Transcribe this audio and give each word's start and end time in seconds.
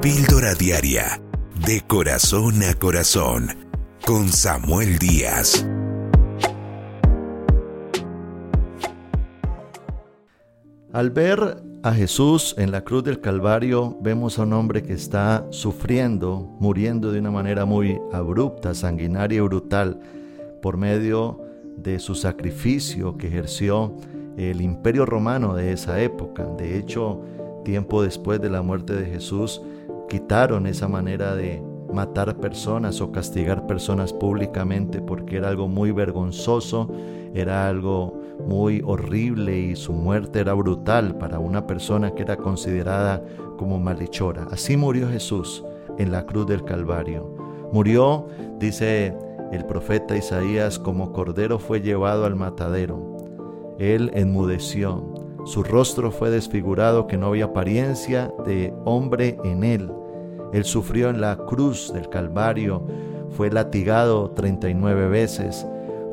Píldora 0.00 0.54
Diaria, 0.54 1.20
de 1.66 1.80
corazón 1.80 2.62
a 2.62 2.72
corazón, 2.74 3.48
con 4.06 4.28
Samuel 4.28 4.96
Díaz. 5.00 5.66
Al 10.92 11.10
ver 11.10 11.64
a 11.82 11.92
Jesús 11.92 12.54
en 12.58 12.70
la 12.70 12.84
cruz 12.84 13.02
del 13.02 13.20
Calvario, 13.20 13.98
vemos 14.00 14.38
a 14.38 14.44
un 14.44 14.52
hombre 14.52 14.84
que 14.84 14.92
está 14.92 15.44
sufriendo, 15.50 16.48
muriendo 16.60 17.10
de 17.10 17.18
una 17.18 17.32
manera 17.32 17.64
muy 17.64 17.98
abrupta, 18.12 18.74
sanguinaria 18.74 19.38
y 19.38 19.40
brutal, 19.40 19.98
por 20.62 20.76
medio 20.76 21.40
de 21.76 21.98
su 21.98 22.14
sacrificio 22.14 23.16
que 23.16 23.26
ejerció 23.26 23.96
el 24.36 24.60
imperio 24.60 25.04
romano 25.06 25.56
de 25.56 25.72
esa 25.72 26.00
época. 26.00 26.44
De 26.56 26.78
hecho, 26.78 27.20
tiempo 27.64 28.00
después 28.00 28.40
de 28.40 28.48
la 28.48 28.62
muerte 28.62 28.94
de 28.94 29.04
Jesús, 29.04 29.60
quitaron 30.08 30.66
esa 30.66 30.88
manera 30.88 31.34
de 31.34 31.62
matar 31.92 32.36
personas 32.36 33.00
o 33.00 33.12
castigar 33.12 33.66
personas 33.66 34.12
públicamente 34.12 35.00
porque 35.00 35.36
era 35.36 35.48
algo 35.48 35.68
muy 35.68 35.92
vergonzoso, 35.92 36.90
era 37.34 37.68
algo 37.68 38.20
muy 38.46 38.82
horrible 38.84 39.58
y 39.58 39.76
su 39.76 39.92
muerte 39.92 40.40
era 40.40 40.54
brutal 40.54 41.16
para 41.16 41.38
una 41.38 41.66
persona 41.66 42.14
que 42.14 42.22
era 42.22 42.36
considerada 42.36 43.22
como 43.56 43.78
malhechora. 43.78 44.46
Así 44.50 44.76
murió 44.76 45.08
Jesús 45.08 45.64
en 45.98 46.12
la 46.12 46.24
cruz 46.26 46.46
del 46.46 46.64
Calvario. 46.64 47.34
Murió, 47.72 48.26
dice 48.58 49.14
el 49.52 49.64
profeta 49.64 50.16
Isaías, 50.16 50.78
como 50.78 51.12
cordero 51.12 51.58
fue 51.58 51.80
llevado 51.80 52.24
al 52.24 52.36
matadero. 52.36 53.16
Él 53.78 54.10
enmudeció, 54.14 55.14
su 55.44 55.62
rostro 55.62 56.10
fue 56.10 56.30
desfigurado 56.30 57.06
que 57.06 57.16
no 57.16 57.28
había 57.28 57.46
apariencia 57.46 58.32
de 58.44 58.74
hombre 58.84 59.38
en 59.44 59.64
él. 59.64 59.90
Él 60.52 60.64
sufrió 60.64 61.10
en 61.10 61.20
la 61.20 61.36
cruz 61.36 61.92
del 61.92 62.08
Calvario, 62.08 62.82
fue 63.30 63.50
latigado 63.50 64.30
39 64.30 65.08
veces, 65.08 65.66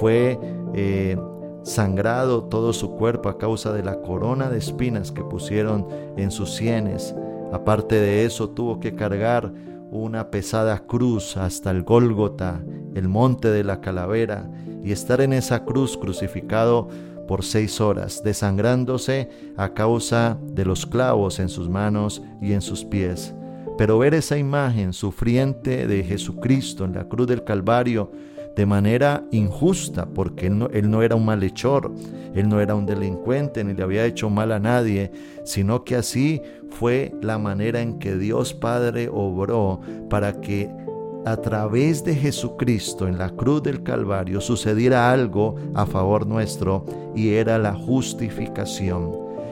fue 0.00 0.38
eh, 0.74 1.16
sangrado 1.62 2.44
todo 2.44 2.72
su 2.72 2.92
cuerpo 2.92 3.28
a 3.28 3.38
causa 3.38 3.72
de 3.72 3.82
la 3.82 4.00
corona 4.00 4.50
de 4.50 4.58
espinas 4.58 5.12
que 5.12 5.22
pusieron 5.22 5.86
en 6.16 6.30
sus 6.30 6.54
sienes. 6.54 7.14
Aparte 7.52 7.96
de 7.96 8.24
eso, 8.24 8.50
tuvo 8.50 8.80
que 8.80 8.94
cargar 8.94 9.52
una 9.90 10.30
pesada 10.30 10.78
cruz 10.86 11.36
hasta 11.36 11.70
el 11.70 11.82
Gólgota, 11.82 12.62
el 12.94 13.08
monte 13.08 13.48
de 13.48 13.64
la 13.64 13.80
calavera, 13.80 14.50
y 14.82 14.92
estar 14.92 15.20
en 15.20 15.32
esa 15.32 15.64
cruz 15.64 15.96
crucificado 15.96 16.88
por 17.26 17.44
seis 17.44 17.80
horas, 17.80 18.22
desangrándose 18.22 19.28
a 19.56 19.70
causa 19.70 20.38
de 20.42 20.64
los 20.64 20.86
clavos 20.86 21.38
en 21.40 21.48
sus 21.48 21.68
manos 21.68 22.22
y 22.40 22.52
en 22.52 22.62
sus 22.62 22.84
pies. 22.84 23.34
Pero 23.78 23.98
ver 23.98 24.14
esa 24.14 24.38
imagen 24.38 24.92
sufriente 24.92 25.86
de 25.86 26.02
Jesucristo 26.02 26.84
en 26.84 26.94
la 26.94 27.08
cruz 27.08 27.26
del 27.26 27.44
Calvario 27.44 28.10
de 28.56 28.64
manera 28.64 29.22
injusta, 29.32 30.06
porque 30.06 30.46
él 30.46 30.58
no, 30.58 30.68
él 30.68 30.90
no, 30.90 31.02
era 31.02 31.14
un 31.14 31.26
malhechor, 31.26 31.92
él 32.34 32.48
no 32.48 32.58
era 32.60 32.74
un 32.74 32.86
delincuente, 32.86 33.62
ni 33.62 33.74
le 33.74 33.82
había 33.82 34.06
hecho 34.06 34.30
mal 34.30 34.50
a 34.50 34.58
nadie, 34.58 35.12
sino 35.44 35.84
que 35.84 35.94
así 35.94 36.40
fue 36.70 37.12
la 37.20 37.36
manera 37.36 37.82
en 37.82 37.98
que 37.98 38.16
Dios 38.16 38.54
Padre 38.54 39.10
obró 39.12 39.80
para 40.08 40.40
que 40.40 40.70
a 41.26 41.36
través 41.36 42.02
de 42.04 42.14
Jesucristo 42.14 43.08
en 43.08 43.18
la 43.18 43.30
cruz 43.30 43.62
del 43.62 43.82
Calvario 43.82 44.40
sucediera 44.40 45.10
algo 45.10 45.56
a 45.74 45.84
favor 45.84 46.26
nuestro 46.26 46.84
y 47.14 47.30
era 47.30 47.58
la 47.58 47.74
justificación. 47.74 49.10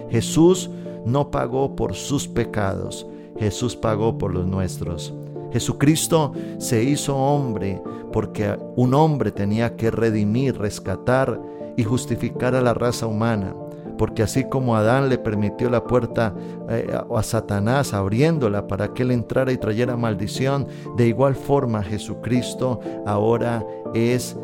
Jesús 0.08 0.70
no 1.04 1.30
pagó 1.30 1.74
por 1.76 1.94
sus 1.94 2.28
pecados, 2.28 3.06
Jesús 3.38 3.76
pagó 3.76 4.18
por 4.18 4.32
los 4.32 4.46
nuestros. 4.46 5.12
Jesucristo 5.52 6.32
se 6.58 6.82
hizo 6.82 7.16
hombre 7.16 7.80
porque 8.12 8.58
un 8.76 8.92
hombre 8.94 9.30
tenía 9.30 9.76
que 9.76 9.90
redimir, 9.90 10.58
rescatar 10.58 11.40
y 11.76 11.84
justificar 11.84 12.54
a 12.54 12.60
la 12.60 12.74
raza 12.74 13.06
humana. 13.06 13.54
Porque 13.96 14.24
así 14.24 14.44
como 14.48 14.74
Adán 14.76 15.08
le 15.08 15.18
permitió 15.18 15.70
la 15.70 15.84
puerta 15.84 16.34
eh, 16.68 16.92
a 17.14 17.22
Satanás 17.22 17.94
abriéndola 17.94 18.66
para 18.66 18.92
que 18.92 19.04
él 19.04 19.12
entrara 19.12 19.52
y 19.52 19.56
trayera 19.56 19.96
maldición, 19.96 20.66
de 20.96 21.06
igual 21.06 21.36
forma 21.36 21.82
Jesucristo 21.84 22.80
ahora 23.06 23.64
es 23.94 24.36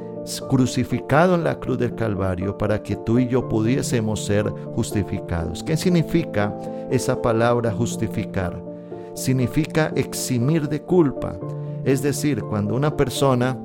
crucificado 0.49 1.35
en 1.35 1.43
la 1.43 1.59
cruz 1.59 1.79
del 1.79 1.97
Calvario 1.97 2.57
para 2.57 2.83
que 2.83 2.95
tú 2.95 3.19
y 3.19 3.27
yo 3.27 3.49
pudiésemos 3.49 4.25
ser 4.25 4.49
justificados. 4.75 5.65
¿Qué 5.65 5.77
significa 5.77 6.57
esa 6.91 7.21
palabra 7.21 7.73
justificar? 7.73 8.70
Significa 9.15 9.93
eximir 9.97 10.69
de 10.69 10.83
culpa. 10.83 11.39
Es 11.85 12.03
decir, 12.03 12.43
cuando 12.43 12.75
una 12.75 12.97
persona 12.97 13.59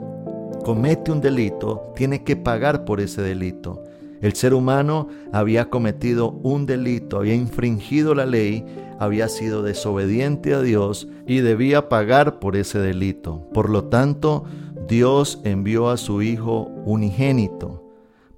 comete 0.63 1.11
un 1.11 1.21
delito, 1.21 1.91
tiene 1.95 2.23
que 2.23 2.35
pagar 2.35 2.85
por 2.85 2.99
ese 2.99 3.21
delito. 3.21 3.83
El 4.21 4.33
ser 4.33 4.53
humano 4.53 5.07
había 5.31 5.69
cometido 5.69 6.31
un 6.31 6.65
delito, 6.65 7.17
había 7.17 7.35
infringido 7.35 8.15
la 8.15 8.25
ley, 8.25 8.65
había 8.97 9.27
sido 9.27 9.61
desobediente 9.61 10.53
a 10.53 10.61
Dios 10.61 11.07
y 11.27 11.39
debía 11.39 11.89
pagar 11.89 12.39
por 12.39 12.55
ese 12.55 12.79
delito. 12.79 13.47
Por 13.53 13.69
lo 13.69 13.85
tanto, 13.85 14.45
Dios 14.87 15.41
envió 15.43 15.89
a 15.89 15.97
su 15.97 16.21
Hijo 16.21 16.71
unigénito 16.85 17.83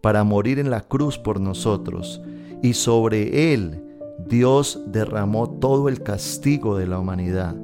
para 0.01 0.24
morir 0.24 0.59
en 0.59 0.69
la 0.69 0.81
cruz 0.81 1.18
por 1.18 1.39
nosotros 1.39 2.22
y 2.62 2.74
sobre 2.74 3.53
él 3.53 3.87
Dios 4.28 4.82
derramó 4.88 5.50
todo 5.50 5.90
el 5.90 6.04
castigo 6.04 6.78
de 6.78 6.88
la 6.88 7.00
humanidad. 7.00 7.56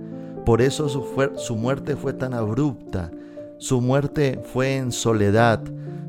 Por 0.45 0.61
eso 0.61 0.89
su, 0.89 1.55
muerte 1.55 1.95
fue 1.95 2.13
tan 2.13 2.33
abrupta, 2.33 3.11
su 3.57 3.81
muerte 3.81 4.39
fue 4.53 4.77
en 4.77 4.91
soledad, 4.91 5.61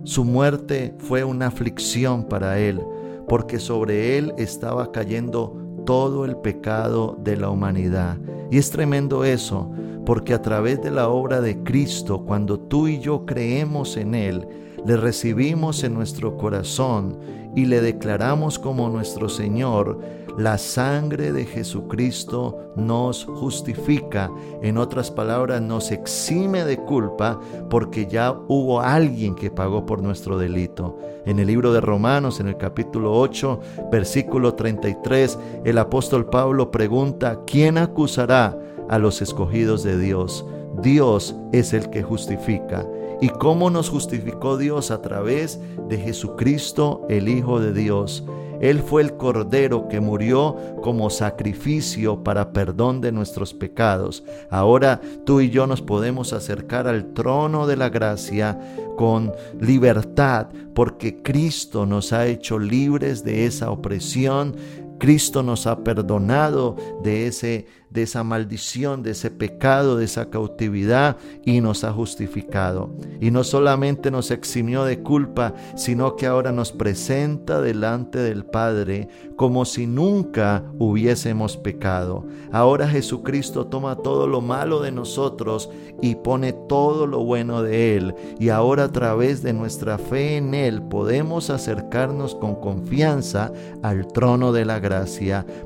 su 0.03 0.25
muerte 0.25 0.95
fue 0.99 1.25
una 1.25 1.47
aflicción 1.47 2.25
para 2.25 2.59
él, 2.59 2.81
porque 3.29 3.59
sobre 3.59 4.19
él 4.19 4.35
estaba 4.37 4.91
cayendo 4.91 5.57
todo 5.87 6.25
el 6.25 6.37
pecado 6.37 7.17
de 7.23 7.37
la 7.37 7.51
humanidad. 7.51 8.19
Y 8.51 8.59
es 8.59 8.71
tremendo 8.71 9.25
eso, 9.25 9.71
porque 10.05 10.35
a 10.35 10.43
través 10.43 10.83
de 10.83 10.91
la 10.91 11.09
obra 11.09 11.41
de 11.41 11.63
Cristo, 11.63 12.25
cuando 12.25 12.59
tú 12.59 12.89
y 12.89 12.99
yo 12.99 13.25
creemos 13.25 13.97
en 13.97 14.15
Él, 14.15 14.47
le 14.85 14.97
recibimos 14.97 15.83
en 15.83 15.95
nuestro 15.95 16.37
corazón 16.37 17.19
y 17.57 17.65
le 17.67 17.81
declaramos 17.81 18.59
como 18.59 18.91
nuestro 18.91 19.29
Señor, 19.29 20.01
la 20.37 20.59
sangre 20.59 21.33
de 21.33 21.45
Jesucristo 21.45 22.73
nos 22.77 23.25
justifica, 23.25 24.31
en 24.63 24.79
otras 24.79 25.11
palabras, 25.11 25.63
nos 25.63 25.93
exime 25.93 26.65
de 26.65 26.77
culpa 26.79 27.39
porque 27.71 28.07
ya 28.07 28.33
hubo 28.49 28.81
alguien 28.81 29.35
que 29.35 29.51
pagó 29.51 29.87
por 29.87 30.03
nuestro 30.03 30.37
delito. 30.37 30.99
En 31.25 31.39
el 31.39 31.47
libro 31.47 31.73
de 31.73 31.81
Romanos, 31.81 32.41
en 32.41 32.49
el 32.49 32.57
capítulo 32.57 33.13
8, 33.19 33.61
versículo 33.93 34.55
33, 34.55 35.39
el 35.65 35.79
apóstol 35.79 36.27
Pablo 36.27 36.71
pregunta, 36.71 37.41
¿quién 37.47 37.79
acusará 37.79 38.59
a 38.89 38.99
los 38.99 39.23
escogidos 39.23 39.85
de 39.85 39.99
Dios? 39.99 40.45
Dios 40.83 41.37
es 41.53 41.73
el 41.73 41.91
que 41.91 42.03
justifica. 42.03 42.85
¿Y 43.21 43.29
cómo 43.29 43.71
nos 43.71 43.89
justificó 43.89 44.57
Dios? 44.57 44.91
A 44.91 45.01
través 45.01 45.61
de 45.89 45.99
Jesucristo, 45.99 47.07
el 47.09 47.29
Hijo 47.29 47.61
de 47.61 47.73
Dios. 47.73 48.25
Él 48.65 48.81
fue 48.81 49.03
el 49.03 49.19
Cordero 49.19 49.89
que 49.89 50.01
murió 50.01 50.57
como 50.83 51.11
sacrificio 51.11 52.25
para 52.25 52.55
perdón 52.55 53.03
de 53.03 53.13
nuestros 53.13 53.53
pecados. 53.53 54.25
Ahora 54.49 55.03
tú 55.27 55.43
y 55.43 55.51
yo 55.51 55.67
nos 55.67 55.83
podemos 55.83 56.33
acercar 56.33 56.89
al 56.89 57.13
trono 57.13 57.67
de 57.67 57.77
la 57.77 57.91
gracia 57.91 58.59
con 58.97 59.35
libertad 59.61 60.47
porque 60.75 61.21
Cristo 61.21 61.85
nos 61.85 62.15
ha 62.15 62.27
hecho 62.27 62.59
libres 62.59 63.23
de 63.23 63.45
esa 63.45 63.71
opresión, 63.71 64.57
Cristo 64.99 65.43
nos 65.43 65.67
ha 65.67 65.85
perdonado 65.85 66.75
de, 67.03 67.27
ese, 67.27 67.67
de 67.95 68.03
esa 68.03 68.23
maldición, 68.23 69.03
de 69.03 69.13
ese 69.13 69.31
pecado, 69.31 69.97
de 69.97 70.05
esa 70.05 70.29
cautividad 70.29 71.17
y 71.45 71.63
nos 71.63 71.85
ha 71.85 71.93
justificado. 71.93 72.91
Y 73.21 73.31
no 73.31 73.43
solamente 73.43 74.11
nos 74.11 74.31
eximió 74.31 74.85
de 74.85 75.01
culpa, 75.01 75.55
sino 75.77 76.17
que 76.17 76.27
ahora 76.27 76.53
nos 76.53 76.73
presenta 76.73 77.63
delante 77.63 78.19
del 78.19 78.45
Padre 78.45 79.09
como 79.37 79.65
si 79.65 79.87
nunca 79.87 80.63
hubiésemos 80.79 81.57
pecado. 81.57 82.27
Ahora 82.53 82.87
Jesucristo 82.87 83.67
toma 83.67 83.97
todo 83.97 84.27
lo 84.27 84.41
malo 84.41 84.81
de 84.81 84.93
nosotros 84.93 85.71
y 86.03 86.17
pone 86.17 86.53
todo 86.53 87.07
lo 87.07 87.25
bueno 87.25 87.63
de 87.63 87.97
Él. 87.97 88.15
Y 88.39 88.51
ahora 88.51 88.85
a 88.85 88.93
través 88.93 89.43
de 89.43 89.53
nuestra 89.53 89.99
fe 89.99 90.37
en 90.37 90.55
Él 90.55 90.83
podemos 90.83 91.49
acercarnos 91.49 92.35
con 92.35 92.57
confianza 92.57 93.53
al 93.83 94.07
trono 94.09 94.53
de 94.53 94.65
la 94.65 94.81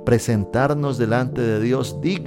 presentarnos 0.05 0.99
delante 0.99 1.41
de 1.41 1.61
Dios 1.61 2.01
dignos, 2.01 2.18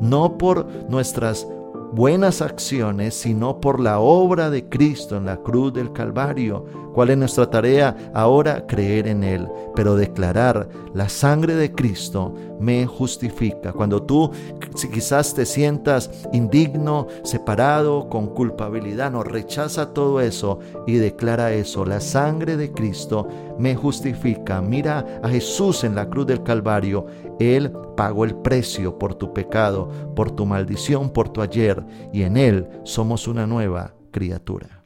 no 0.00 0.38
por 0.38 0.66
nuestras 0.88 1.46
buenas 1.92 2.40
acciones, 2.40 3.14
sino 3.14 3.60
por 3.60 3.80
la 3.80 3.98
obra 3.98 4.50
de 4.50 4.68
Cristo 4.68 5.16
en 5.16 5.26
la 5.26 5.38
cruz 5.38 5.72
del 5.72 5.92
Calvario. 5.92 6.64
¿Cuál 6.94 7.10
es 7.10 7.18
nuestra 7.18 7.50
tarea? 7.50 7.96
Ahora 8.14 8.66
creer 8.66 9.08
en 9.08 9.24
Él, 9.24 9.48
pero 9.74 9.96
declarar, 9.96 10.68
la 10.94 11.08
sangre 11.08 11.54
de 11.54 11.72
Cristo 11.72 12.34
me 12.60 12.86
justifica. 12.86 13.72
Cuando 13.72 14.02
tú 14.02 14.30
si 14.76 14.88
quizás 14.88 15.34
te 15.34 15.46
sientas 15.46 16.10
indigno, 16.32 17.06
separado, 17.24 18.08
con 18.08 18.28
culpabilidad, 18.28 19.10
no 19.10 19.22
rechaza 19.22 19.92
todo 19.92 20.20
eso 20.20 20.60
y 20.86 20.94
declara 20.94 21.52
eso. 21.52 21.84
La 21.84 22.00
sangre 22.00 22.56
de 22.56 22.72
Cristo 22.72 23.26
me 23.58 23.74
justifica. 23.74 24.60
Mira 24.60 25.20
a 25.22 25.28
Jesús 25.28 25.84
en 25.84 25.94
la 25.94 26.08
cruz 26.08 26.26
del 26.26 26.42
Calvario. 26.42 27.06
Él 27.38 27.72
pagó 27.96 28.24
el 28.24 28.36
precio 28.36 28.98
por 28.98 29.14
tu 29.14 29.32
pecado, 29.32 29.88
por 30.14 30.30
tu 30.30 30.46
maldición, 30.46 31.10
por 31.10 31.30
tu 31.30 31.42
ayer, 31.42 31.84
y 32.12 32.22
en 32.22 32.36
Él 32.36 32.68
somos 32.84 33.26
una 33.26 33.46
nueva 33.46 33.94
criatura. 34.10 34.84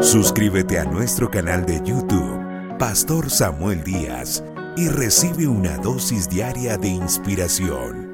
Suscríbete 0.00 0.78
a 0.78 0.84
nuestro 0.84 1.30
canal 1.30 1.64
de 1.64 1.80
YouTube, 1.82 2.78
Pastor 2.78 3.30
Samuel 3.30 3.82
Díaz, 3.82 4.44
y 4.76 4.88
recibe 4.88 5.48
una 5.48 5.78
dosis 5.78 6.28
diaria 6.28 6.76
de 6.76 6.88
inspiración. 6.88 8.05